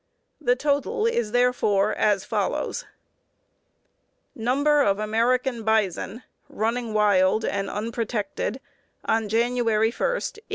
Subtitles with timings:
[0.41, 2.85] The total is therefore as follows:
[3.33, 8.59] ++| _Number of American bison running wild || and unprotected
[9.05, 10.41] on January 1, 1889.